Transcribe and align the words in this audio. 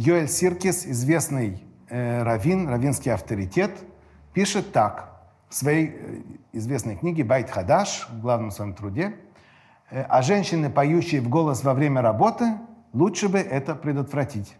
Йоэль 0.00 0.30
Сиркис, 0.30 0.86
известный 0.86 1.62
э, 1.90 2.22
раввин, 2.22 2.66
раввинский 2.70 3.12
авторитет, 3.12 3.70
пишет 4.32 4.72
так 4.72 5.20
в 5.50 5.54
своей 5.54 5.88
э, 5.88 6.22
известной 6.54 6.96
книге 6.96 7.22
«Байт 7.22 7.50
Хадаш», 7.50 8.08
в 8.08 8.18
главном 8.22 8.50
своем 8.50 8.72
труде, 8.72 9.14
э, 9.90 10.00
а 10.08 10.22
женщины, 10.22 10.70
поющие 10.70 11.20
в 11.20 11.28
голос 11.28 11.62
во 11.64 11.74
время 11.74 12.00
работы, 12.00 12.46
лучше 12.94 13.28
бы 13.28 13.40
это 13.40 13.74
предотвратить. 13.74 14.56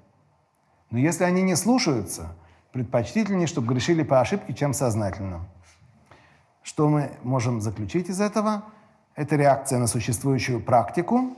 Но 0.91 0.99
если 0.99 1.25
они 1.25 1.41
не 1.41 1.57
слушаются, 1.57 2.37
предпочтительнее, 2.73 3.47
чтобы 3.47 3.73
грешили 3.73 4.03
по 4.03 4.21
ошибке, 4.21 4.53
чем 4.53 4.75
сознательно. 4.75 5.49
Что 6.63 6.87
мы 6.91 7.13
можем 7.23 7.63
заключить 7.63 8.11
из 8.11 8.21
этого? 8.21 8.65
Это 9.15 9.37
реакция 9.37 9.79
на 9.79 9.87
существующую 9.87 10.61
практику, 10.61 11.35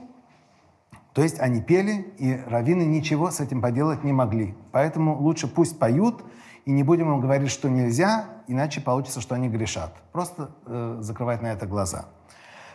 то 1.13 1.21
есть 1.21 1.39
они 1.39 1.61
пели, 1.61 2.13
и 2.17 2.39
раввины 2.47 2.83
ничего 2.83 3.29
с 3.29 3.39
этим 3.39 3.61
поделать 3.61 4.03
не 4.03 4.11
могли. 4.11 4.55
Поэтому 4.71 5.15
лучше 5.15 5.47
пусть 5.47 5.77
поют, 5.77 6.23
и 6.65 6.71
не 6.71 6.81
будем 6.81 7.11
им 7.11 7.19
говорить, 7.19 7.51
что 7.51 7.69
нельзя, 7.69 8.25
иначе 8.47 8.81
получится, 8.81 9.21
что 9.21 9.35
они 9.35 9.47
грешат. 9.47 9.93
Просто 10.11 10.51
э, 10.65 10.97
закрывать 11.01 11.41
на 11.41 11.47
это 11.47 11.67
глаза. 11.67 12.05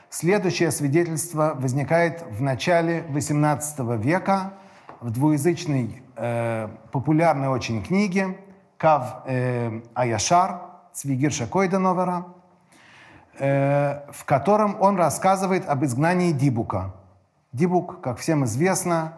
Следующее 0.09 0.70
свидетельство 0.70 1.55
возникает 1.56 2.25
в 2.31 2.41
начале 2.41 3.05
XVIII 3.11 4.00
века 4.00 4.55
в 5.00 5.11
двуязычной 5.11 6.03
э, 6.16 6.69
популярной 6.92 7.48
очень 7.48 7.83
книге 7.83 8.39
«Кав 8.77 9.22
э, 9.27 9.81
Аяшар» 9.94 10.62
Цвигирша 10.92 11.47
Койденовера, 11.47 12.27
э, 13.39 14.00
в 14.12 14.25
котором 14.25 14.81
он 14.81 14.97
рассказывает 14.97 15.69
об 15.69 15.84
изгнании 15.84 16.31
Дибука– 16.31 16.94
Дибук, 17.52 18.02
как 18.02 18.18
всем 18.18 18.44
известно, 18.44 19.14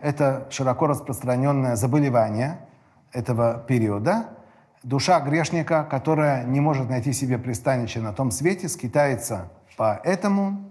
это 0.00 0.46
широко 0.50 0.86
распространенное 0.86 1.76
заболевание 1.76 2.60
этого 3.12 3.58
периода. 3.58 4.30
Душа 4.82 5.20
грешника, 5.20 5.84
которая 5.84 6.44
не 6.44 6.60
может 6.60 6.88
найти 6.88 7.12
себе 7.12 7.36
пристанище 7.36 8.00
на 8.00 8.14
том 8.14 8.30
свете, 8.30 8.70
скитается 8.70 9.50
по 9.76 10.00
этому, 10.02 10.70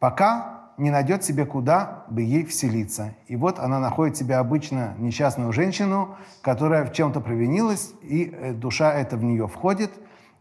пока 0.00 0.60
не 0.76 0.90
найдет 0.90 1.24
себе, 1.24 1.46
куда 1.46 2.04
бы 2.10 2.20
ей 2.20 2.44
вселиться. 2.44 3.14
И 3.26 3.36
вот 3.36 3.58
она 3.58 3.78
находит 3.78 4.18
себе 4.18 4.36
обычно 4.36 4.94
несчастную 4.98 5.52
женщину, 5.52 6.16
которая 6.42 6.84
в 6.84 6.92
чем-то 6.92 7.20
провинилась, 7.20 7.92
и 8.02 8.34
э, 8.34 8.52
душа 8.52 8.92
эта 8.92 9.16
в 9.16 9.24
нее 9.24 9.48
входит. 9.48 9.90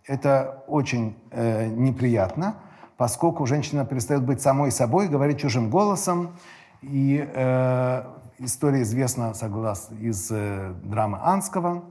Это 0.06 0.64
очень 0.68 1.18
э, 1.32 1.68
неприятно 1.68 2.56
поскольку 3.00 3.46
женщина 3.46 3.86
перестает 3.86 4.24
быть 4.24 4.42
самой 4.42 4.72
собой, 4.74 5.08
говорит 5.08 5.40
чужим 5.40 5.70
голосом. 5.70 6.36
И 6.82 7.26
э, 7.34 8.04
история 8.40 8.82
известна, 8.82 9.34
согласно, 9.34 9.96
из 9.96 10.30
э, 10.30 10.74
драмы 10.84 11.18
Анского. 11.22 11.86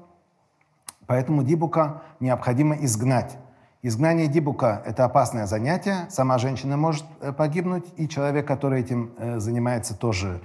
Поэтому 1.06 1.42
Дибука 1.42 2.02
необходимо 2.20 2.76
изгнать. 2.76 3.38
Изгнание 3.80 4.26
Дибука– 4.26 4.82
это 4.84 5.06
опасное 5.06 5.46
занятие. 5.46 6.06
Сама 6.10 6.36
женщина 6.36 6.76
может 6.76 7.06
э, 7.22 7.32
погибнуть, 7.32 7.86
и 7.96 8.06
человек, 8.06 8.46
который 8.46 8.82
этим 8.82 9.12
э, 9.16 9.38
занимается, 9.38 9.96
тоже 9.96 10.42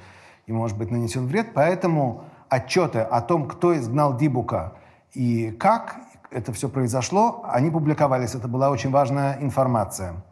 ему 0.47 0.59
может 0.59 0.77
быть 0.77 0.91
нанесен 0.91 1.27
вред. 1.27 1.47
Поэтому 1.53 2.23
отчеты 2.47 2.99
о 2.99 3.19
том, 3.19 3.49
кто 3.49 3.77
изгнал 3.77 4.15
Дибука 4.15 4.75
и 5.11 5.51
как 5.59 5.97
это 6.31 6.53
все 6.53 6.69
произошло, 6.69 7.43
они 7.49 7.69
публиковались. 7.69 8.33
Это 8.33 8.47
была 8.47 8.69
очень 8.69 8.91
важная 8.91 9.39
информация. 9.41 10.23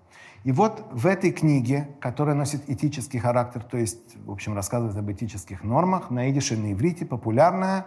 И 0.43 0.51
вот 0.51 0.87
в 0.91 1.05
этой 1.05 1.31
книге, 1.31 1.87
которая 1.99 2.33
носит 2.35 2.67
этический 2.67 3.19
характер, 3.19 3.63
то 3.63 3.77
есть, 3.77 4.17
в 4.25 4.31
общем, 4.31 4.55
рассказывает 4.55 4.97
об 4.97 5.11
этических 5.11 5.63
нормах, 5.63 6.09
на 6.09 6.31
идише 6.31 6.57
на 6.57 6.73
иврите, 6.73 7.05
популярная, 7.05 7.85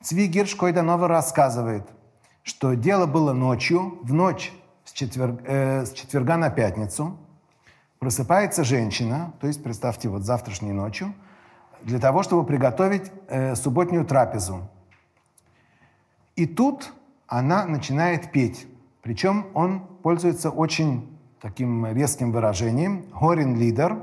Цви 0.00 0.28
Гирш 0.28 0.54
Койданова 0.54 1.08
рассказывает, 1.08 1.86
что 2.42 2.74
дело 2.74 3.06
было 3.06 3.32
ночью, 3.32 3.98
в 4.02 4.12
ночь 4.14 4.52
с, 4.84 4.92
четвер... 4.92 5.40
э, 5.44 5.84
с 5.84 5.92
четверга 5.92 6.36
на 6.36 6.48
пятницу, 6.48 7.18
просыпается 7.98 8.64
женщина, 8.64 9.34
то 9.40 9.46
есть, 9.46 9.62
представьте, 9.62 10.08
вот 10.08 10.22
завтрашней 10.22 10.72
ночью, 10.72 11.12
для 11.82 11.98
того, 11.98 12.22
чтобы 12.22 12.46
приготовить 12.46 13.10
э, 13.28 13.56
субботнюю 13.56 14.04
трапезу. 14.06 14.68
И 16.36 16.46
тут 16.46 16.92
она 17.26 17.66
начинает 17.66 18.32
петь. 18.32 18.66
Причем 19.02 19.48
он 19.54 19.80
пользуется 19.80 20.50
очень 20.50 21.09
таким 21.40 21.86
резким 21.86 22.32
выражением. 22.32 23.06
Горин 23.18 23.56
лидер 23.56 23.98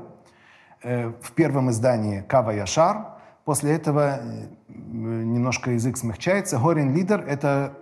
э, 0.82 1.08
в 1.22 1.32
первом 1.32 1.70
издании 1.70 2.22
Кава 2.22 2.50
Яшар. 2.50 3.18
После 3.44 3.72
этого 3.72 4.18
э, 4.18 4.48
немножко 4.76 5.70
язык 5.70 5.96
смягчается. 5.96 6.58
Горин 6.58 6.94
лидер 6.94 7.24
это, 7.26 7.74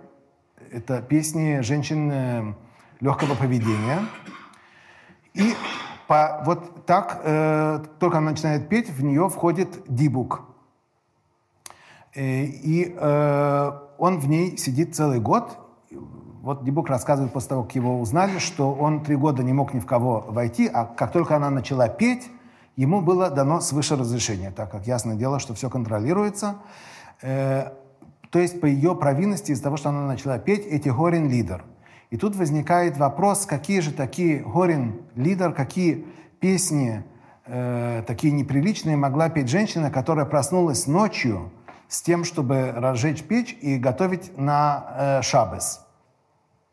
это 0.71 1.01
песни 1.01 1.61
женщин 1.61 2.11
э, 2.11 2.53
легкого 2.99 3.35
поведения. 3.35 3.99
И 5.33 5.55
по, 6.07 6.41
вот 6.45 6.85
так, 6.85 7.21
э, 7.23 7.83
только 7.99 8.19
она 8.19 8.31
начинает 8.31 8.69
петь, 8.69 8.89
в 8.89 9.03
нее 9.03 9.29
входит 9.29 9.83
дибук. 9.87 10.41
И 12.15 12.95
э, 12.97 13.71
он 13.99 14.19
в 14.19 14.27
ней 14.27 14.57
сидит 14.57 14.95
целый 14.95 15.19
год, 15.19 15.66
вот 16.47 16.63
Дебук 16.63 16.87
рассказывает 16.87 17.33
после 17.33 17.49
того, 17.49 17.63
как 17.63 17.75
его 17.75 17.99
узнали, 17.99 18.39
что 18.39 18.73
он 18.73 19.03
три 19.03 19.17
года 19.17 19.43
не 19.43 19.51
мог 19.51 19.73
ни 19.73 19.81
в 19.81 19.85
кого 19.85 20.23
войти, 20.29 20.69
а 20.73 20.85
как 20.85 21.11
только 21.11 21.35
она 21.35 21.49
начала 21.49 21.89
петь, 21.89 22.29
ему 22.77 23.01
было 23.01 23.29
дано 23.29 23.59
свыше 23.59 23.97
разрешение, 23.97 24.51
так 24.51 24.71
как 24.71 24.87
ясное 24.87 25.17
дело, 25.17 25.39
что 25.39 25.53
все 25.55 25.69
контролируется. 25.69 26.55
Э, 27.21 27.73
то 28.29 28.39
есть 28.39 28.61
по 28.61 28.65
ее 28.65 28.95
провинности 28.95 29.51
из-за 29.51 29.63
того, 29.63 29.75
что 29.75 29.89
она 29.89 30.07
начала 30.07 30.39
петь, 30.39 30.65
эти 30.65 30.87
горин 30.87 31.29
лидер. 31.29 31.65
И 32.11 32.17
тут 32.17 32.33
возникает 32.37 32.95
вопрос, 32.95 33.45
какие 33.45 33.81
же 33.81 33.91
такие 33.91 34.39
горин 34.39 35.01
лидер, 35.15 35.51
какие 35.51 36.05
песни 36.39 37.03
э, 37.45 38.03
такие 38.07 38.31
неприличные 38.31 38.95
могла 38.95 39.27
петь 39.27 39.49
женщина, 39.49 39.91
которая 39.91 40.25
проснулась 40.25 40.87
ночью 40.87 41.51
с 41.89 42.01
тем, 42.01 42.23
чтобы 42.23 42.71
разжечь 42.71 43.23
печь 43.23 43.57
и 43.59 43.75
готовить 43.77 44.37
на 44.37 45.19
э, 45.19 45.21
шабес. 45.23 45.81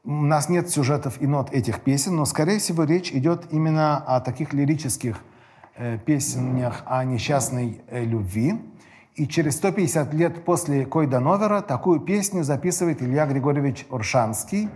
У 0.07 0.13
нас 0.13 0.51
нет 0.51 0.69
сюжетов 0.69 1.23
и 1.23 1.27
нот 1.27 1.51
этих 1.51 1.81
песен, 1.81 2.17
но, 2.17 2.27
скорее 2.27 2.59
всего, 2.59 2.85
речь 2.85 3.11
идет 3.11 3.47
именно 3.53 3.97
о 3.97 4.21
таких 4.21 4.53
лирических 4.53 5.17
э, 5.77 5.97
песнях 5.97 6.83
о 6.85 7.03
несчастной 7.05 7.81
э, 7.89 8.05
любви. 8.05 8.61
И 9.15 9.27
через 9.27 9.57
150 9.57 10.13
лет 10.13 10.45
после 10.45 10.85
Койда 10.85 11.21
Новера 11.21 11.63
такую 11.63 12.01
песню 12.01 12.45
записывает 12.45 13.01
Илья 13.01 13.25
Григорьевич 13.25 13.87
Оршанский, 13.89 14.69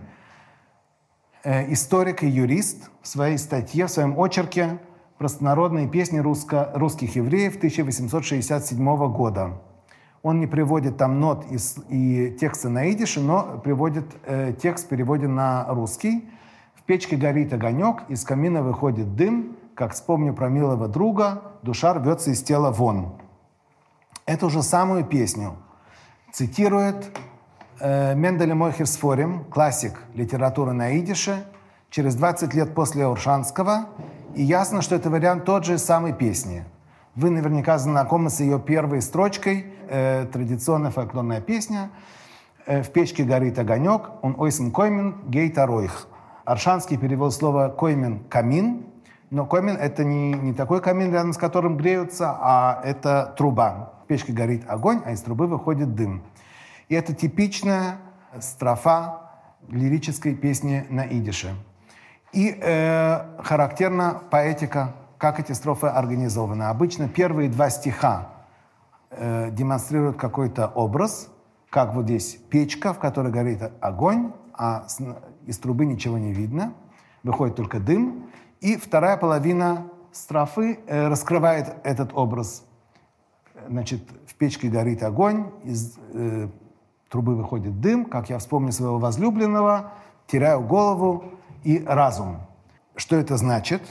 э, 1.44 1.70
историк 1.74 2.22
и 2.22 2.26
юрист, 2.26 2.88
в 3.02 3.06
своей 3.06 3.36
статье, 3.36 3.86
в 3.86 3.90
своем 3.90 4.18
очерке 4.18 4.78
«Простонародные 5.18 5.88
песни 5.88 6.20
русско 6.20 6.72
русских 6.74 7.16
евреев» 7.16 7.56
1867 7.58 9.12
года. 9.12 9.60
Он 10.28 10.40
не 10.40 10.46
приводит 10.46 10.98
там 10.98 11.20
нот 11.20 11.46
и, 11.50 11.56
и 11.88 12.36
тексты 12.36 12.68
на 12.68 12.90
идише, 12.90 13.18
но 13.18 13.58
приводит 13.64 14.04
э, 14.26 14.52
текст 14.52 14.84
в 14.84 14.88
переводе 14.88 15.26
на 15.26 15.64
русский. 15.68 16.28
В 16.74 16.82
печке 16.82 17.16
горит 17.16 17.54
огонек, 17.54 18.02
из 18.08 18.24
камина 18.24 18.62
выходит 18.62 19.16
дым, 19.16 19.56
как 19.74 19.94
вспомню 19.94 20.34
про 20.34 20.50
милого 20.50 20.86
друга, 20.86 21.44
душа 21.62 21.94
рвется 21.94 22.30
из 22.30 22.42
тела 22.42 22.70
вон. 22.70 23.14
Эту 24.26 24.50
же 24.50 24.62
самую 24.62 25.02
песню 25.02 25.56
цитирует 26.30 27.06
э, 27.80 28.14
Менделе 28.14 28.52
Мойхерсфорим, 28.52 29.44
классик 29.44 29.94
литературы 30.12 30.72
на 30.72 30.98
идише, 30.98 31.42
через 31.88 32.14
20 32.16 32.52
лет 32.52 32.74
после 32.74 33.06
Уршанского, 33.06 33.86
и 34.34 34.42
ясно, 34.42 34.82
что 34.82 34.94
это 34.94 35.08
вариант 35.08 35.46
тот 35.46 35.64
же 35.64 35.78
самой 35.78 36.12
песни– 36.12 36.66
вы 37.18 37.30
наверняка 37.30 37.78
знакомы 37.78 38.30
с 38.30 38.38
ее 38.38 38.60
первой 38.60 39.02
строчкой, 39.02 39.66
э, 39.88 40.26
традиционная 40.32 40.92
фольклорная 40.92 41.40
песня. 41.40 41.90
Э, 42.64 42.82
«В 42.82 42.90
печке 42.92 43.24
горит 43.24 43.58
огонек, 43.58 44.10
он 44.22 44.36
ойсен 44.38 44.70
коймен 44.70 45.24
гейта 45.26 45.66
ройх». 45.66 46.06
Аршанский 46.44 46.96
перевел 46.96 47.32
слово 47.32 47.70
«коймен»– 47.70 48.20
«камин», 48.30 48.86
но 49.30 49.46
коймен– 49.46 49.76
это 49.80 50.04
не, 50.04 50.32
не 50.32 50.52
такой 50.54 50.80
камин, 50.80 51.12
рядом 51.12 51.32
с 51.32 51.38
которым 51.38 51.76
греются, 51.76 52.36
а 52.40 52.80
это 52.84 53.34
труба. 53.36 53.94
печке 54.06 54.32
горит 54.32 54.62
огонь, 54.68 55.02
а 55.04 55.10
из 55.10 55.20
трубы 55.20 55.48
выходит 55.48 55.96
дым. 55.96 56.22
И 56.88 56.94
это 56.94 57.14
типичная 57.14 57.96
строфа 58.38 59.32
лирической 59.68 60.36
песни 60.36 60.86
на 60.88 61.04
идише. 61.04 61.48
И 62.32 62.56
э, 62.62 63.42
характерна 63.42 64.22
поэтика, 64.30 64.94
как 65.18 65.40
эти 65.40 65.52
строфы 65.52 65.88
организованы. 65.88 66.64
Обычно 66.64 67.08
первые 67.08 67.50
два 67.50 67.70
стиха 67.70 68.28
э, 69.10 69.50
демонстрируют 69.50 70.16
какой-то 70.16 70.68
образ, 70.68 71.28
как 71.70 71.94
вот 71.94 72.04
здесь 72.04 72.38
печка, 72.48 72.94
в 72.94 72.98
которой 72.98 73.32
горит 73.32 73.60
огонь, 73.80 74.32
а 74.54 74.88
с, 74.88 75.00
из 75.46 75.58
трубы 75.58 75.84
ничего 75.84 76.18
не 76.18 76.32
видно, 76.32 76.72
выходит 77.22 77.56
только 77.56 77.80
дым. 77.80 78.30
И 78.60 78.76
вторая 78.76 79.16
половина 79.16 79.88
строфы 80.12 80.78
э, 80.86 81.08
раскрывает 81.08 81.76
этот 81.84 82.10
образ. 82.14 82.64
Значит, 83.68 84.02
в 84.26 84.34
печке 84.36 84.68
горит 84.68 85.02
огонь, 85.02 85.50
из 85.64 85.98
э, 86.14 86.48
трубы 87.10 87.34
выходит 87.34 87.80
дым, 87.80 88.04
как 88.04 88.30
я 88.30 88.38
вспомню 88.38 88.72
своего 88.72 88.98
возлюбленного, 88.98 89.92
теряю 90.26 90.60
голову 90.60 91.24
и 91.64 91.82
разум. 91.84 92.38
Что 92.94 93.16
это 93.16 93.36
значит? 93.36 93.82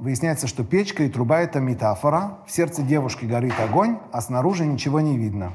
Выясняется, 0.00 0.46
что 0.46 0.64
печка 0.64 1.02
и 1.02 1.10
труба– 1.10 1.40
это 1.42 1.60
метафора. 1.60 2.38
В 2.46 2.50
сердце 2.50 2.80
девушки 2.80 3.26
горит 3.26 3.52
огонь, 3.60 3.98
а 4.12 4.22
снаружи 4.22 4.64
ничего 4.64 5.02
не 5.02 5.18
видно. 5.18 5.52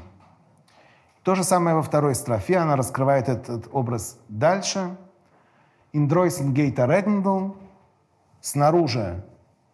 То 1.24 1.34
же 1.34 1.42
самое 1.42 1.74
во 1.74 1.82
второй 1.82 2.14
строфе. 2.14 2.58
Она 2.58 2.76
раскрывает 2.76 3.28
этот 3.28 3.68
образ 3.72 4.20
дальше. 4.28 4.96
«Индройсен 5.92 6.54
гейта 6.54 6.86
редендл»– 6.86 7.54
снаружи 8.40 9.24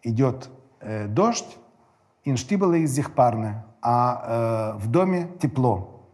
идет 0.01 0.49
э, 0.79 1.05
дождь, 1.05 1.59
«инштибелы 2.25 2.79
из 2.79 2.99
парны», 3.15 3.63
а 3.79 4.73
э, 4.75 4.79
в 4.79 4.87
доме 4.89 5.29
тепло. 5.39 6.07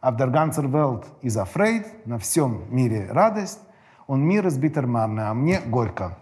А 0.00 0.10
в 0.10 0.16
ganzen 0.16 0.70
Welt 0.70 1.04
is 1.20 1.36
afraid, 1.36 1.84
на 2.06 2.18
всем 2.18 2.64
мире 2.74 3.08
радость, 3.10 3.60
он 4.06 4.22
мир 4.22 4.46
из 4.46 4.56
битермарны, 4.56 5.20
а 5.20 5.34
мне 5.34 5.60
горько. 5.60 6.16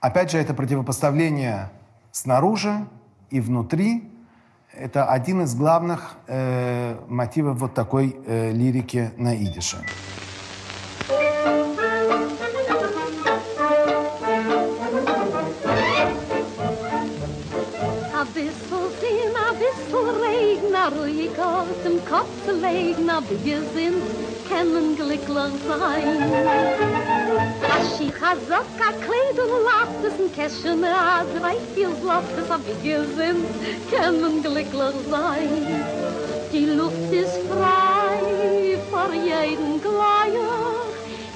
Опять 0.00 0.30
же, 0.30 0.38
это 0.38 0.54
противопоставление 0.54 1.70
снаружи 2.12 2.86
и 3.30 3.40
внутри. 3.40 4.08
Это 4.72 5.06
один 5.06 5.42
из 5.42 5.54
главных 5.56 6.16
э, 6.28 6.96
мотивов 7.08 7.58
вот 7.58 7.74
такой 7.74 8.16
э, 8.26 8.52
лирики 8.52 9.10
на 9.16 9.34
идише. 9.34 9.78
Kopf 22.08 22.46
legen, 22.46 23.10
aber 23.10 23.44
wir 23.44 23.60
sind, 23.74 24.02
können 24.48 24.96
glücklich 24.96 25.52
sein. 25.68 27.17
Als 28.28 28.42
ich 28.42 28.50
hazok 28.50 28.80
a 28.80 28.92
kleid 29.04 29.38
und 29.42 29.64
lacht 29.64 30.04
es 30.04 30.20
ein 30.20 30.30
Käschen, 30.34 30.84
a 30.84 31.24
drei, 31.38 31.56
vier 31.74 31.88
lacht 32.04 32.36
es, 32.36 32.50
aber 32.50 32.74
wir 32.82 33.02
sind, 33.16 33.46
können 33.90 34.42
glücklich 34.42 34.96
sein. 35.10 35.84
Die 36.52 36.66
Luft 36.66 37.10
ist 37.10 37.38
frei 37.48 38.78
vor 38.90 39.10
jedem 39.14 39.80
Gleier, 39.80 40.74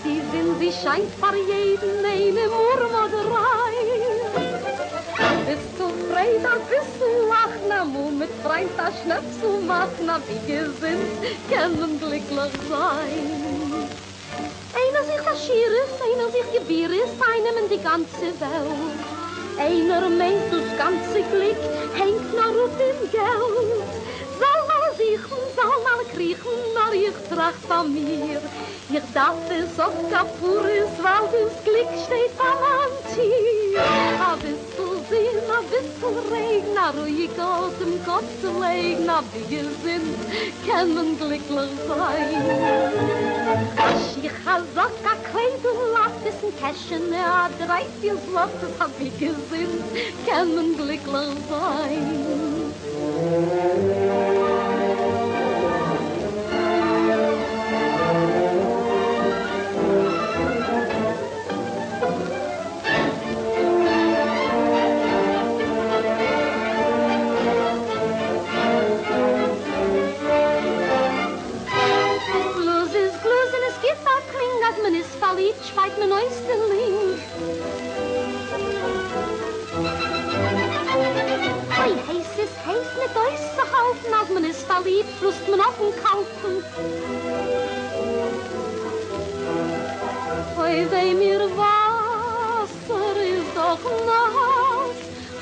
die 0.04 0.20
Sinn, 0.30 0.54
sie 0.60 0.72
scheint 0.82 1.14
vor 1.18 1.34
jedem 1.34 2.04
eine 2.04 2.46
Murmaderei. 2.56 3.78
Bist 5.46 5.72
du 5.78 5.86
frei, 6.12 6.28
dann 6.42 6.60
bist 6.68 6.94
du 7.00 7.08
lach, 7.28 7.56
na 7.70 7.84
mu 7.86 8.10
mit 8.10 8.30
freund 8.42 8.70
da 8.76 8.90
schnapp 9.02 9.24
zu 9.40 9.62
mach, 9.66 9.94
na 10.04 10.20
wie 10.26 10.52
gesinnt, 10.52 11.16
können 11.48 11.98
glücklich 11.98 12.52
sein. 12.68 13.51
Einer 14.92 15.04
sich 15.04 15.24
das 15.24 15.46
Schier 15.46 15.68
ist, 15.84 16.02
einer 16.02 16.30
sich 16.30 16.52
Gebier 16.52 16.90
ist, 16.90 17.16
einem 17.22 17.64
in 17.64 17.68
die 17.70 17.82
ganze 17.82 18.28
Welt. 18.38 19.00
Einer 19.58 20.10
meint, 20.10 20.52
das 20.52 20.76
ganze 20.76 21.22
Glück 21.30 21.56
hängt 21.94 22.30
nur 22.30 22.64
auf 22.64 22.76
dem 22.76 23.10
Geld. 23.10 23.90
Soll 24.38 24.60
mal 24.68 24.94
siechen, 24.98 25.38
soll 25.56 25.82
mal 25.82 26.04
kriechen, 26.12 26.56
nur 26.74 26.92
ich 26.92 27.34
tracht 27.34 27.64
von 27.66 27.90
mir. 27.90 28.42
Ich 28.90 29.14
darf 29.14 29.36
es 29.48 29.80
auf 29.80 29.94
Kapuris, 30.10 30.92
weil 31.00 31.26
das 31.32 31.64
Glück 31.64 31.88
steht 32.04 32.38
am 32.38 32.58
Antier. 32.84 33.80
Aber 34.20 34.42
du 34.42 34.71
sehen, 35.12 35.50
a 35.56 35.60
bissl 35.70 36.14
Regen, 36.32 36.78
a 36.78 36.88
ruhig 36.90 37.36
aus 37.38 37.74
dem 37.80 37.94
Kopf 38.04 38.30
zu 38.40 38.50
legen, 38.62 39.08
a 39.08 39.22
wie 39.32 39.64
sind, 39.84 40.16
kann 40.66 40.88
man 40.94 41.18
glücklich 41.18 41.74
sein. 41.88 42.42
Ich 44.22 44.36
habe 44.46 44.64
so 44.74 44.86
gar 45.06 45.20
kein 45.32 45.54
Gelad, 45.62 46.14
bis 46.24 46.38
ein 46.46 46.52
Käschen, 46.60 47.06
a 47.14 47.50
drei, 47.60 47.84
vier 48.00 48.16
Slot, 48.24 48.54
das 48.62 48.74
hab 48.80 48.94
ich 49.00 49.14
gesehen, 49.18 49.74
kann 50.26 50.48
man 50.54 50.68
glücklich 50.76 51.36
sein. 51.50 52.12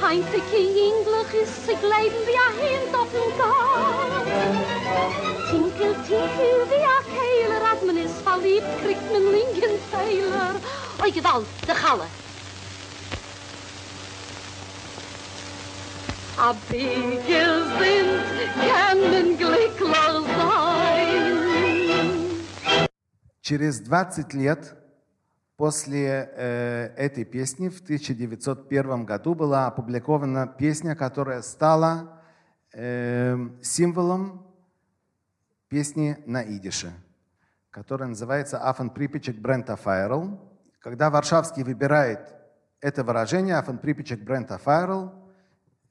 Heinte 0.10 0.40
kein 0.52 0.76
Englisch 0.90 1.34
ist 1.42 1.66
sich 1.66 1.82
leben 1.82 2.22
wie 2.28 2.40
ein 2.46 2.58
Hint 2.62 2.94
auf 2.96 3.10
dem 3.12 3.32
Gas. 3.38 4.26
Tinkel, 5.50 5.94
tinkel 6.08 6.58
wie 6.70 6.86
ein 6.94 7.06
Keiler, 7.16 7.62
als 7.72 7.82
man 7.86 7.98
ist 7.98 8.20
verliebt, 8.22 8.72
kriegt 8.84 9.12
man 9.12 9.24
linken 9.32 9.80
Feiler. 9.92 10.56
Oi, 11.02 11.12
gewalt, 11.12 11.48
de 11.68 11.76
Galle. 11.76 12.08
A 16.38 16.54
bige 16.70 17.46
sind, 17.80 18.24
können 18.60 19.38
glücklich 19.38 19.96
sein. 20.38 20.96
Через 23.42 23.84
20 23.84 24.34
лет 24.34 24.76
После 25.61 26.33
э, 26.37 26.95
этой 26.97 27.27
песни 27.27 27.69
в 27.69 27.83
1901 27.83 29.05
году 29.05 29.35
была 29.35 29.67
опубликована 29.67 30.47
песня, 30.47 30.97
которая 30.97 31.43
стала 31.43 32.23
э, 32.73 33.37
символом 33.61 34.47
песни 35.69 36.17
на 36.25 36.43
идише, 36.43 36.95
которая 37.69 38.09
называется 38.09 38.57
«Афан 38.57 38.89
припечек 38.89 39.37
Брента 39.37 39.77
Файрл». 39.77 40.41
Когда 40.79 41.11
Варшавский 41.11 41.63
выбирает 41.63 42.35
это 42.81 43.05
выражение 43.05 43.57
«Афан 43.57 43.77
припечек 43.77 44.25
Брента 44.25 44.57
Файрл», 44.57 45.13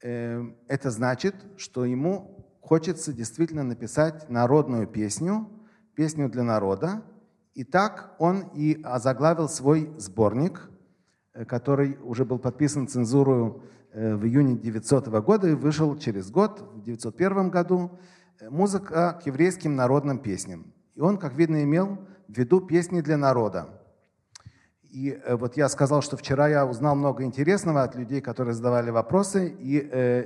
э, 0.02 0.42
это 0.66 0.90
значит, 0.90 1.36
что 1.58 1.84
ему 1.84 2.58
хочется 2.60 3.12
действительно 3.12 3.62
написать 3.62 4.28
народную 4.28 4.88
песню, 4.88 5.48
песню 5.94 6.28
для 6.28 6.42
народа, 6.42 7.04
и 7.54 7.64
так 7.64 8.14
он 8.18 8.50
и 8.54 8.80
озаглавил 8.82 9.48
свой 9.48 9.92
сборник, 9.98 10.70
э, 11.34 11.44
который 11.44 11.98
уже 12.02 12.24
был 12.24 12.38
подписан 12.38 12.86
цензурою 12.86 13.62
э, 13.92 14.14
в 14.14 14.24
июне 14.24 14.56
900 14.56 15.08
года 15.08 15.48
и 15.48 15.54
вышел 15.54 15.96
через 15.98 16.30
год, 16.30 16.60
в 16.74 16.82
901 16.82 17.50
году, 17.50 17.98
э, 18.38 18.48
«Музыка 18.50 19.18
к 19.20 19.26
еврейским 19.26 19.74
народным 19.74 20.18
песням». 20.20 20.72
И 20.94 21.00
он, 21.00 21.18
как 21.18 21.34
видно, 21.34 21.62
имел 21.64 21.98
в 22.28 22.38
виду 22.38 22.60
песни 22.60 23.00
для 23.00 23.16
народа. 23.16 23.68
И 24.82 25.20
вот 25.28 25.56
я 25.56 25.68
сказал, 25.68 26.02
что 26.02 26.16
вчера 26.16 26.48
я 26.48 26.66
узнал 26.66 26.96
много 26.96 27.22
интересного 27.22 27.84
от 27.84 27.94
людей, 27.94 28.20
которые 28.20 28.54
задавали 28.54 28.90
вопросы, 28.90 29.48
и 29.48 29.74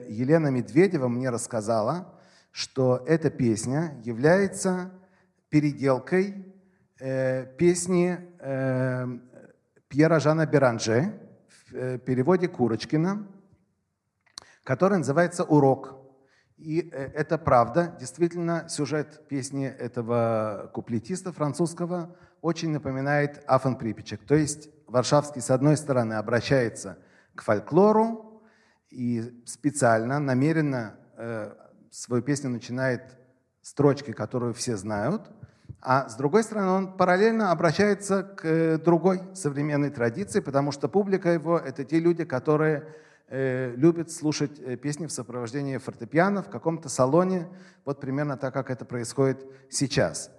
Елена 0.08 0.48
Медведева 0.48 1.06
мне 1.06 1.28
рассказала, 1.28 2.14
что 2.50 3.04
эта 3.06 3.28
песня 3.28 4.00
является 4.04 4.90
переделкой 5.50 6.53
э, 7.04 7.46
песни 7.58 8.18
э, 8.40 9.06
Пьера 9.88 10.20
Жана 10.20 10.46
Беранже 10.46 11.12
в 11.48 11.74
э, 11.74 11.98
переводе 11.98 12.48
Курочкина, 12.48 13.26
который 14.64 14.98
называется 14.98 15.44
«Урок». 15.44 15.96
И 16.56 16.80
э, 16.80 17.10
это 17.14 17.36
правда. 17.36 17.94
Действительно, 18.00 18.66
сюжет 18.68 19.28
песни 19.28 19.66
этого 19.66 20.70
куплетиста 20.72 21.30
французского 21.32 22.16
очень 22.40 22.70
напоминает 22.70 23.42
Афан 23.46 23.76
Припечек. 23.76 24.24
То 24.26 24.34
есть 24.34 24.70
Варшавский, 24.86 25.42
с 25.42 25.50
одной 25.50 25.76
стороны, 25.76 26.14
обращается 26.14 26.98
к 27.34 27.42
фольклору 27.42 28.42
и 28.88 29.42
специально, 29.44 30.18
намеренно 30.20 30.96
э, 31.18 31.52
свою 31.90 32.22
песню 32.22 32.48
начинает 32.48 33.18
строчки, 33.60 34.12
которую 34.12 34.54
все 34.54 34.76
знают, 34.76 35.30
а 35.86 36.08
с 36.08 36.16
другой 36.16 36.42
стороны, 36.42 36.70
он 36.70 36.96
параллельно 36.96 37.50
обращается 37.50 38.22
к 38.22 38.46
э, 38.46 38.78
другой 38.78 39.20
современной 39.34 39.90
традиции, 39.90 40.40
потому 40.40 40.72
что 40.72 40.88
публика 40.88 41.28
его— 41.28 41.58
это 41.64 41.84
те 41.84 42.00
люди, 42.00 42.24
которые 42.24 42.88
э, 43.28 43.74
любят 43.76 44.10
слушать 44.10 44.58
э, 44.60 44.76
песни 44.76 45.04
в 45.04 45.12
сопровождении 45.12 45.76
фортепиано 45.76 46.42
в 46.42 46.48
каком-то 46.48 46.88
салоне, 46.88 47.48
вот 47.84 48.00
примерно 48.00 48.38
так, 48.38 48.54
как 48.54 48.70
это 48.70 48.86
происходит 48.86 49.44
сейчас. 49.68 50.30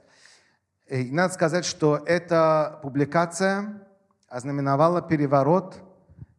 И 0.88 1.12
надо 1.12 1.32
сказать, 1.32 1.64
что 1.64 2.02
эта 2.08 2.80
публикация 2.82 3.84
ознаменовала 4.28 5.04
переворот 5.04 5.76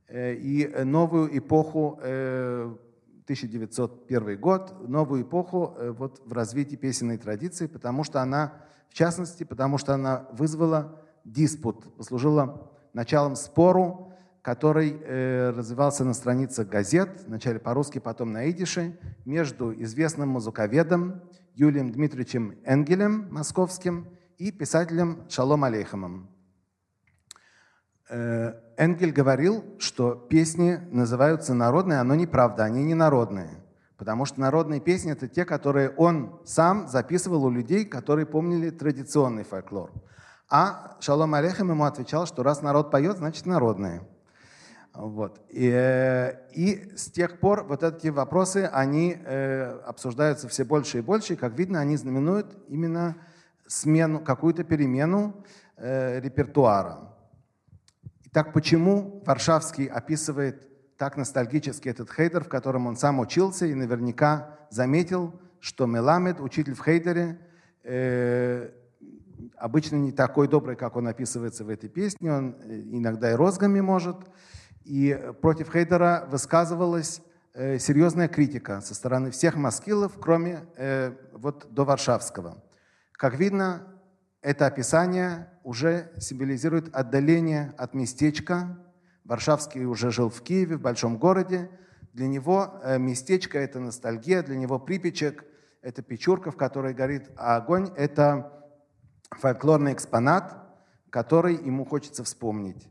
и 0.09 0.69
новую 0.83 1.39
эпоху 1.39 2.01
1901 2.01 4.41
год, 4.41 4.89
новую 4.89 5.23
эпоху 5.23 5.77
вот 5.97 6.21
в 6.25 6.33
развитии 6.33 6.75
песенной 6.77 7.19
традиции, 7.19 7.67
потому 7.67 8.05
что 8.05 8.21
она, 8.21 8.53
в 8.89 8.95
частности, 8.95 9.45
потому 9.45 9.79
что 9.79 9.95
она 9.95 10.27
вызвала 10.33 11.03
диспут, 11.25 11.97
послужила 11.97 12.71
началом 12.93 13.37
спору 13.37 14.07
который 14.47 14.97
э, 15.03 15.51
развивался 15.51 16.05
на 16.05 16.15
страницах 16.15 16.69
газет, 16.69 17.25
вначале 17.27 17.59
по-русски, 17.59 17.99
потом 17.99 18.31
на 18.31 18.49
идише, 18.49 18.97
между 19.25 19.75
известным 19.83 20.29
музыковедом 20.29 21.21
Юлием 21.57 21.91
Дмитриевичем 21.91 22.55
Энгелем 22.65 23.27
московским 23.33 24.07
и 24.39 24.53
писателем 24.53 25.25
Шалом 25.29 25.65
Алейхамом. 25.65 26.31
Э, 28.09 28.53
Энгель 28.77 29.11
говорил, 29.11 29.65
что 29.81 30.15
песни 30.15 30.79
называются 30.93 31.53
народные, 31.53 31.99
оно 31.99 32.15
неправда, 32.15 32.63
они 32.63 32.85
не 32.85 32.95
народные. 32.95 33.65
Потому 33.97 34.27
что 34.27 34.41
народные 34.41 34.81
песни 34.81 35.13
это 35.13 35.27
те, 35.27 35.45
которые 35.45 35.91
он 35.91 36.39
сам 36.45 36.87
записывал 36.89 37.45
у 37.45 37.51
людей, 37.51 37.85
которые 37.85 38.27
помнили 38.27 38.71
традиционный 38.71 39.45
фольклор. 39.45 39.91
А 40.49 40.97
Шалом 41.01 41.35
Алейхам 41.35 41.71
ему 41.71 41.85
отвечал, 41.85 42.27
что 42.27 42.43
раз 42.43 42.63
народ 42.63 42.91
поет, 42.91 43.17
значит 43.17 43.47
народные. 43.47 44.03
Вот. 44.93 45.41
И, 45.49 45.69
э, 45.69 46.33
и 46.53 46.93
с 46.97 47.11
тех 47.11 47.39
пор 47.41 47.65
вот 47.65 47.83
эти 47.83 48.09
вопросы, 48.09 48.69
они 48.73 49.17
э, 49.19 49.79
обсуждаются 49.87 50.49
все 50.49 50.65
больше 50.65 50.99
и 50.99 51.03
больше, 51.03 51.35
и, 51.35 51.37
как 51.37 51.53
видно, 51.59 51.81
они 51.81 51.97
знаменуют 51.97 52.57
именно 52.69 53.17
смену, 53.67 54.21
какую-то 54.21 54.65
перемену 54.65 55.45
э, 55.77 56.21
репертуара. 56.21 57.15
Итак, 58.25 58.53
почему 58.53 59.23
Варшавский 59.27 59.87
описывает 59.87 60.67
так 60.97 61.17
ностальгически 61.17 61.89
этот 61.89 62.11
хейдер, 62.11 62.45
в 62.45 62.49
котором 62.49 62.87
он 62.87 62.97
сам 62.97 63.21
учился 63.21 63.67
и 63.67 63.75
наверняка 63.75 64.59
заметил, 64.71 65.41
что 65.61 65.87
Меламед, 65.87 66.41
учитель 66.41 66.75
в 66.75 66.85
хейдере, 66.85 67.39
э, 67.85 68.71
обычно 69.57 69.97
не 69.97 70.13
такой 70.13 70.49
добрый, 70.49 70.77
как 70.77 70.97
он 70.97 71.09
описывается 71.09 71.65
в 71.65 71.71
этой 71.71 71.89
песне, 71.89 72.33
он 72.33 72.57
э, 72.63 72.81
иногда 72.93 73.33
и 73.33 73.35
розгами 73.35 73.81
может, 73.81 74.17
и 74.85 75.33
против 75.41 75.73
Хейдера 75.73 76.27
высказывалась 76.31 77.21
э, 77.55 77.79
серьезная 77.79 78.29
критика 78.29 78.81
со 78.81 78.95
стороны 78.95 79.31
всех 79.31 79.57
маскилов, 79.57 80.13
кроме 80.21 80.61
э, 80.77 81.13
вот 81.33 81.67
до 81.71 81.85
Варшавского. 81.85 82.63
Как 83.13 83.39
видно, 83.39 83.87
это 84.43 84.67
описание 84.67 85.51
уже 85.65 86.13
символизирует 86.19 86.95
отдаление 86.95 87.75
от 87.77 87.95
местечка. 87.95 88.79
Варшавский 89.27 89.85
уже 89.85 90.11
жил 90.11 90.31
в 90.31 90.41
Киеве, 90.43 90.77
в 90.77 90.81
большом 90.81 91.19
городе. 91.19 91.69
Для 92.13 92.29
него 92.29 92.81
э, 92.83 92.99
местечко– 92.99 93.59
это 93.61 93.81
ностальгия, 93.81 94.43
для 94.43 94.57
него 94.57 94.79
Припечек– 94.79 95.45
это 95.83 96.03
печурка, 96.03 96.51
в 96.51 96.57
которой 96.57 96.95
горит 96.95 97.31
огонь, 97.37 97.91
это 97.97 98.53
фольклорный 99.31 99.93
экспонат, 99.93 100.57
который 101.11 101.55
ему 101.55 101.85
хочется 101.85 102.25
вспомнить. 102.25 102.89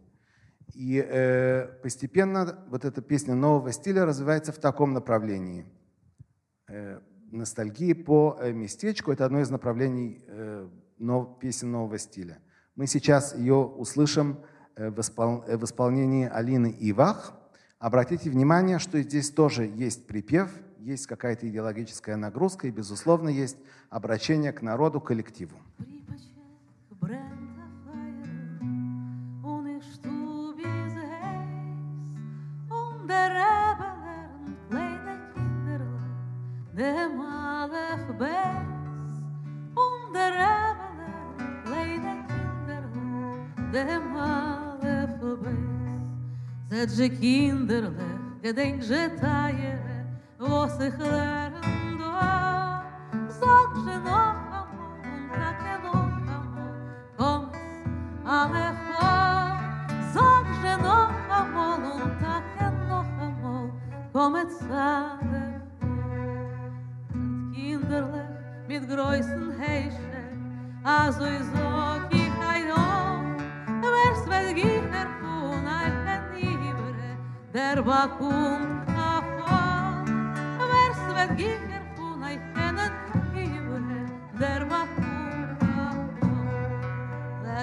И 0.74 1.04
э, 1.06 1.68
постепенно 1.82 2.60
вот 2.68 2.86
эта 2.86 3.02
песня 3.02 3.34
нового 3.34 3.72
стиля 3.72 4.06
развивается 4.06 4.52
в 4.52 4.58
таком 4.58 4.94
направлении. 4.94 5.66
Э, 6.68 7.00
ностальгии 7.32 7.94
по 7.94 8.38
э, 8.40 8.52
местечку– 8.52 9.12
это 9.14 9.26
одно 9.26 9.40
из 9.40 9.50
направлений 9.50 10.24
э, 10.28 10.68
нов, 10.98 11.40
песен 11.40 11.72
нового 11.72 11.98
стиля. 11.98 12.40
Мы 12.76 12.88
сейчас 12.88 13.36
ее 13.36 13.56
услышим 13.56 14.40
в, 14.76 15.00
испол, 15.00 15.44
э, 15.48 15.58
в 15.58 15.64
исполнении 15.64 16.28
Алины 16.28 16.76
Ивах. 16.80 17.34
Обратите 17.80 18.30
внимание, 18.30 18.80
что 18.80 19.02
здесь 19.02 19.30
тоже 19.30 19.66
есть 19.66 20.08
припев, 20.08 20.50
есть 20.80 21.08
какая-то 21.08 21.48
идеологическая 21.48 22.16
нагрузка 22.16 22.68
и, 22.68 22.72
безусловно, 22.72 23.30
есть 23.30 23.58
обращение 23.90 24.52
к 24.52 24.62
народу, 24.62 25.02
коллективу. 25.02 25.58
de 43.76 44.65
bis 45.42 45.76
Zet 46.70 46.98
je 46.98 47.10
kinderle, 47.10 47.92
gedenk 48.42 48.82
je 48.82 49.14
taaien, 49.22 49.80
was. 50.38 50.78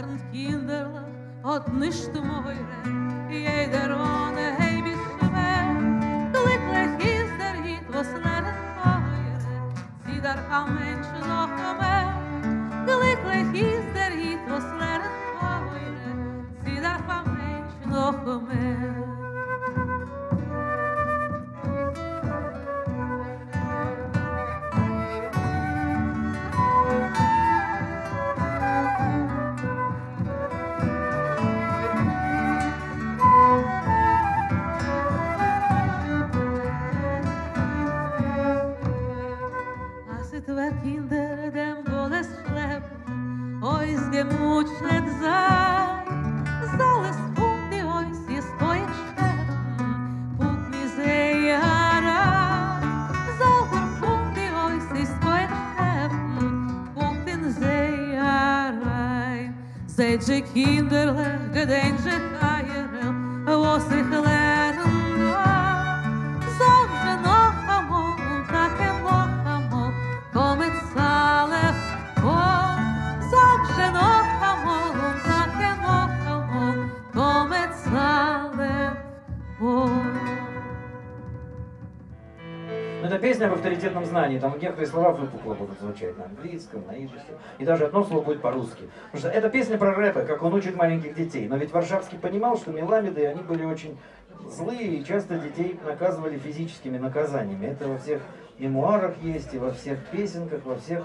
Lernt 0.02 0.32
kinderlich, 0.32 1.14
hat 1.44 1.72
nicht 1.72 2.14
moire, 2.14 2.54
jeder 3.30 3.90
ohne 3.96 4.44
hei 4.58 4.82
bis 4.82 5.02
schwer, 5.18 5.66
glücklich 6.32 7.14
ist 7.14 7.34
der 7.38 7.56
Hit, 7.62 7.86
was 7.92 8.12
lernt 8.24 8.62
dar 10.22 10.38
a 10.50 10.66
mensch 10.66 11.08
noch 11.28 11.48
mehr. 11.80 12.22
Glücklich 12.86 13.62
ist 13.62 13.94
der 13.94 14.12
hit 14.16 14.40
was 14.48 14.64
lernen 14.78 15.12
heute 15.40 16.12
sie 16.64 16.80
dar 16.80 17.00
a 17.08 17.22
mensch 17.24 17.74
noch 17.86 18.24
mehr 18.48 19.11
gece 60.26 60.44
kinderler 60.54 61.54
de 61.54 61.68
danger 61.68 62.21
песня 83.42 83.46
об 83.48 83.54
авторитетном 83.54 84.04
знании. 84.04 84.38
Там 84.38 84.58
некоторые 84.60 84.86
слова 84.86 85.10
выпукло 85.10 85.54
будут 85.54 85.80
звучать 85.80 86.16
на 86.16 86.24
английском, 86.26 86.84
на 86.86 86.96
идише. 86.98 87.24
И 87.58 87.64
даже 87.64 87.86
одно 87.86 88.04
слово 88.04 88.22
будет 88.22 88.40
по-русски. 88.40 88.88
Потому 89.10 89.18
что 89.18 89.28
это 89.28 89.48
песня 89.50 89.78
про 89.78 89.94
рэпа, 89.94 90.22
как 90.22 90.42
он 90.42 90.54
учит 90.54 90.76
маленьких 90.76 91.14
детей. 91.14 91.48
Но 91.48 91.56
ведь 91.56 91.72
Варшавский 91.72 92.18
понимал, 92.18 92.56
что 92.56 92.70
меламиды, 92.70 93.26
они 93.26 93.42
были 93.42 93.64
очень 93.64 93.98
злые 94.48 94.98
и 94.98 95.04
часто 95.04 95.38
детей 95.38 95.78
наказывали 95.84 96.38
физическими 96.38 96.98
наказаниями. 96.98 97.66
Это 97.66 97.88
во 97.88 97.98
всех 97.98 98.22
мемуарах 98.58 99.14
есть, 99.22 99.52
и 99.54 99.58
во 99.58 99.72
всех 99.72 99.98
песенках, 100.06 100.64
во 100.64 100.76
всех 100.76 101.04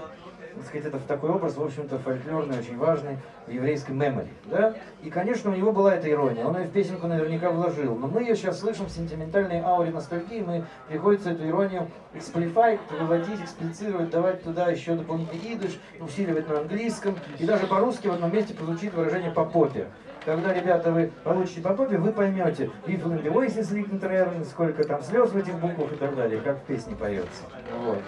так 0.54 0.64
сказать, 0.64 0.86
это 0.86 0.98
такой 0.98 1.30
образ, 1.30 1.56
в 1.56 1.62
общем-то, 1.62 1.98
фольклорный, 1.98 2.58
очень 2.58 2.76
важный 2.76 3.18
в 3.46 3.50
еврейской 3.50 3.92
мемори. 3.92 4.28
Да? 4.46 4.74
И, 5.02 5.10
конечно, 5.10 5.50
у 5.50 5.54
него 5.54 5.72
была 5.72 5.94
эта 5.94 6.10
ирония, 6.10 6.44
он 6.44 6.56
ее 6.56 6.64
в 6.64 6.70
песенку 6.70 7.06
наверняка 7.06 7.50
вложил. 7.50 7.94
Но 7.94 8.06
мы 8.06 8.22
ее 8.22 8.36
сейчас 8.36 8.60
слышим 8.60 8.86
в 8.86 8.90
сентиментальной 8.90 9.60
ауре 9.60 9.90
ностальгии, 9.90 10.42
мы 10.42 10.64
приходится 10.88 11.30
эту 11.30 11.46
иронию 11.46 11.88
эксплифай, 12.14 12.78
выводить, 12.98 13.40
эксплицировать, 13.40 14.10
давать 14.10 14.42
туда 14.42 14.68
еще 14.68 14.94
дополнительный 14.94 15.54
идыш, 15.54 15.78
усиливать 16.00 16.48
на 16.48 16.60
английском. 16.60 17.16
И 17.38 17.46
даже 17.46 17.66
по-русски 17.66 18.08
в 18.08 18.12
одном 18.12 18.32
месте 18.32 18.54
прозвучит 18.54 18.94
выражение 18.94 19.30
«по 19.30 19.44
попе». 19.44 19.86
Когда, 20.24 20.52
ребята, 20.52 20.92
вы 20.92 21.10
получите 21.24 21.62
по 21.62 21.72
попе, 21.72 21.96
вы 21.96 22.12
поймете, 22.12 22.70
wie 22.86 22.96
viel 22.96 23.22
the 23.22 23.32
voices 23.32 24.44
сколько 24.44 24.84
там 24.84 25.02
слез 25.02 25.30
в 25.30 25.36
этих 25.36 25.54
буквах 25.54 25.92
и 25.92 25.96
так 25.96 26.14
далее, 26.16 26.40
как 26.40 26.58
в 26.58 26.66
песне 26.66 26.94
поется. 26.96 27.44
Вот. 27.84 28.02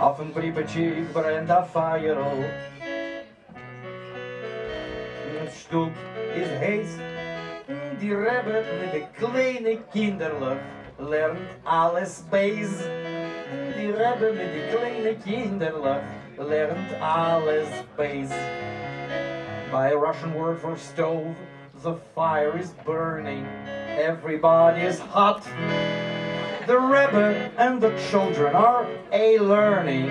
Pripetschik 0.00 1.12
brennt 1.12 1.50
a 1.50 1.62
fire 1.62 2.18
oh. 2.18 2.44
Het 5.38 5.52
stoep 5.52 5.92
is 6.34 6.48
hees. 6.48 6.96
Die 7.98 8.16
Rebbe 8.16 8.64
met 8.80 8.92
de 8.92 9.04
kleine 9.12 9.78
kinderlach 9.92 10.62
lernt 10.96 11.50
alles 11.64 12.22
bees. 12.30 12.78
Die 13.76 13.92
Rebbe 13.92 14.32
met 14.32 14.52
de 14.52 14.68
kleine 14.72 15.16
kinderlach 15.24 16.08
lernt 16.38 17.00
alles 17.00 17.68
bees. 17.96 18.32
By 19.70 19.92
a 19.92 19.98
Russian 19.98 20.32
word 20.32 20.58
for 20.60 20.78
stove, 20.78 21.36
the 21.82 21.94
fire 22.14 22.58
is 22.58 22.72
burning. 22.84 23.46
Everybody 23.98 24.80
is 24.80 24.98
hot. 24.98 25.44
The 26.70 26.78
Rebbe 26.78 27.50
and 27.58 27.80
the 27.80 27.90
children 28.12 28.54
are 28.54 28.86
a 29.10 29.40
learning 29.40 30.08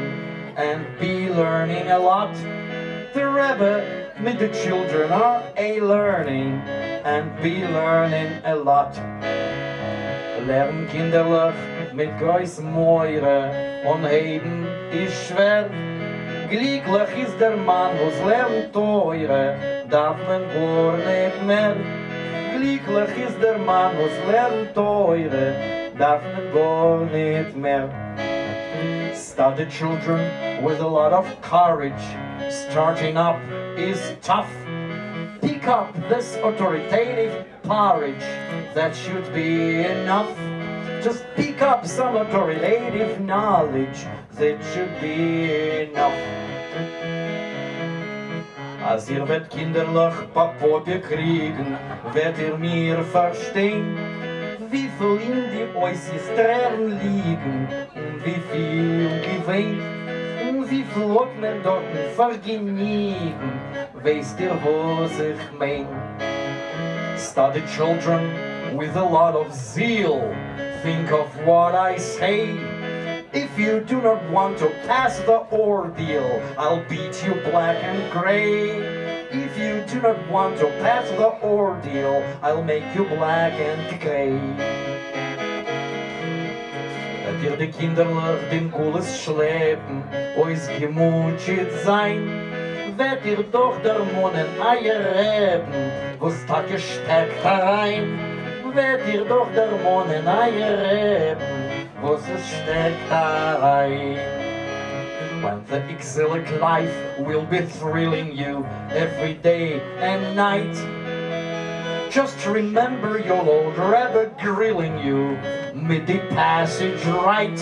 and 0.57 0.85
be 0.99 1.29
learning 1.29 1.87
a 1.87 1.97
lot. 1.97 2.35
The 3.13 3.29
Rebbe 3.29 4.11
with 4.21 4.39
the 4.39 4.49
children 4.49 5.09
are 5.09 5.41
a 5.55 5.79
learning 5.79 6.59
and 7.05 7.31
be 7.41 7.63
learning 7.63 8.41
a 8.43 8.57
lot. 8.57 8.93
Lern 10.45 10.85
kinderlich 10.91 11.55
mit 11.93 12.09
Geus 12.19 12.59
Moire 12.59 13.85
und 13.87 14.03
Heden 14.03 14.67
ist 14.91 15.29
schwer. 15.29 15.69
Glücklich 16.49 17.23
ist 17.23 17.39
der 17.39 17.55
Mann, 17.55 17.97
wo's 17.99 18.19
lernt 18.27 18.73
teure, 18.73 19.55
darf 19.89 20.17
man 20.27 20.43
gar 20.53 20.97
nicht 20.97 21.41
mehr. 21.45 21.75
Glücklich 22.53 23.29
ist 23.29 23.41
der 23.41 23.57
Mann, 23.59 23.93
wo's 23.97 24.17
lernt 24.29 24.75
teure, 24.75 25.78
darf 25.99 26.23
gar 26.53 27.05
nicht 27.05 27.55
mehr. 27.57 27.89
Study 29.13 29.65
children 29.65 30.63
with 30.63 30.79
a 30.79 30.87
lot 30.87 31.11
of 31.11 31.25
courage. 31.41 32.01
Starting 32.49 33.17
up 33.17 33.37
is 33.77 34.15
tough. 34.21 34.49
Pick 35.41 35.67
up 35.67 35.93
this 36.07 36.37
authoritative 36.41 37.45
porridge. 37.63 38.23
That 38.73 38.95
should 38.95 39.33
be 39.33 39.83
enough. 39.83 40.33
Just 41.03 41.25
pick 41.35 41.61
up 41.61 41.85
some 41.85 42.15
authoritative 42.15 43.19
knowledge. 43.19 44.05
That 44.35 44.63
should 44.73 45.01
be 45.01 45.83
enough. 45.83 46.17
Als 48.87 49.09
ihr 49.09 49.27
wird 49.27 49.49
kinderlich 49.49 50.15
pa 50.33 50.47
Popie 50.59 50.99
kriegen, 50.99 51.77
wird 52.13 52.39
ihr 52.39 52.57
mir 52.57 53.03
verstehen, 53.03 53.97
in 54.71 55.51
die 55.51 55.77
Oisis 55.77 56.25
Tränen 56.35 56.99
liegen 56.99 57.67
und 57.95 58.25
wie 58.25 58.41
viel 58.51 59.09
geweint 59.21 59.81
und 60.47 60.69
wie 60.69 60.83
hat 60.83 61.39
man 61.39 61.63
dort 61.63 61.83
vergeniegen, 62.15 63.59
weißt 64.03 64.39
ihr, 64.39 64.57
was 64.63 65.19
ich 65.19 65.57
mein? 65.57 65.87
Study 67.17 67.61
children 67.75 68.31
with 68.77 68.95
a 68.95 69.03
lot 69.03 69.35
of 69.35 69.51
zeal, 69.53 70.33
think 70.83 71.11
of 71.11 71.27
what 71.45 71.73
I 71.75 71.97
say. 71.97 72.57
If 73.33 73.59
you 73.59 73.81
do 73.81 74.01
not 74.01 74.21
want 74.31 74.57
to 74.59 74.69
pass 74.87 75.19
the 75.19 75.45
ordeal, 75.51 76.41
I'll 76.57 76.83
beat 76.89 77.23
you 77.23 77.35
black 77.51 77.83
and 77.83 78.11
gray. 78.11 78.98
If 79.31 79.59
you 79.59 79.83
do 79.85 80.01
not 80.01 80.27
want 80.27 80.57
to 80.57 80.65
pass 80.81 81.07
the 81.11 81.29
ordeal, 81.43 82.23
I'll 82.41 82.63
make 82.63 82.83
you 82.95 83.05
black 83.05 83.53
and 83.53 84.01
gray. 84.01 84.33
Da 87.23 87.31
dir 87.39 87.55
die 87.55 87.67
Kinderlach 87.67 88.41
den 88.49 88.71
Kulis 88.71 89.21
schleppen, 89.21 90.01
ois 90.35 90.67
gemutscht 90.79 91.69
sein, 91.85 92.25
wird 92.97 93.23
ihr 93.23 93.43
doch 93.51 93.79
der 93.83 93.99
Monen 93.99 94.49
Eier 94.59 94.99
reben, 95.13 95.91
wo's 96.19 96.43
da 96.47 96.63
gesteckt 96.63 97.43
herein. 97.43 98.17
Wird 98.73 99.07
ihr 99.13 99.25
doch 99.25 99.47
der 99.53 99.69
Monen 99.83 100.27
Eier 100.27 100.75
reben, 100.89 101.87
wo's 102.01 102.23
es 102.35 102.47
steckt 102.49 103.11
herein. 103.11 104.38
When 105.41 105.63
the 105.67 105.87
exilic 105.89 106.49
life 106.59 106.93
will 107.19 107.45
be 107.45 107.61
thrilling 107.61 108.35
you 108.35 108.65
every 108.91 109.35
day 109.35 109.79
and 109.99 110.35
night. 110.35 110.75
Just 112.11 112.45
remember 112.45 113.19
your 113.19 113.41
old 113.41 113.77
rabbit 113.77 114.37
grilling 114.39 114.99
you 114.99 115.37
mid 115.73 116.07
the 116.07 116.19
passage 116.35 117.05
right. 117.05 117.55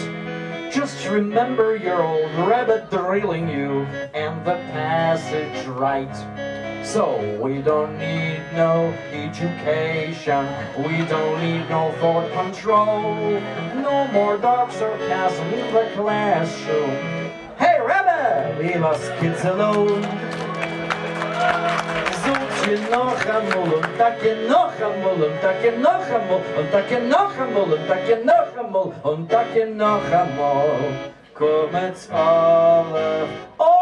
Just 0.71 1.07
remember 1.07 1.75
your 1.75 2.01
old 2.01 2.31
rabbit 2.47 2.89
drilling 2.89 3.47
you 3.47 3.83
and 4.15 4.43
the 4.43 4.55
passage 4.73 5.67
right. 5.67 6.15
So 6.83 7.37
we 7.41 7.61
don't 7.61 7.99
need 7.99 8.41
no 8.53 8.91
education, 9.11 10.47
we 10.77 11.05
don't 11.05 11.41
need 11.41 11.69
no 11.69 11.91
thought 11.99 12.31
control, 12.31 13.39
no 13.75 14.07
more 14.13 14.37
dark 14.37 14.71
sarcasm 14.71 15.47
in 15.53 15.73
the 15.73 15.91
classroom. 15.95 17.16
leave 18.57 18.83
us 18.83 19.09
kids 19.19 19.45
alone. 19.45 20.01
Such 22.23 22.89
noch 22.89 23.25
amol 23.25 23.73
und 23.77 23.97
tak 23.97 24.23
you 24.23 24.35
noch 24.49 24.73
amol 24.81 25.23
und 25.25 25.41
tak 25.41 25.63
you 25.63 25.71
noch 25.77 26.09
amol 26.17 26.41
und 26.57 26.71
tak 26.71 26.91
you 26.91 26.99
noch 26.99 27.37
amol 27.37 27.71
und 27.71 27.87
tak 27.87 28.07
you 28.09 28.17
noch 28.25 28.57
amol 28.57 28.93
und 29.03 29.29
tak 29.29 29.55
noch 29.75 30.11
alle. 32.11 33.27
Oh, 33.59 33.76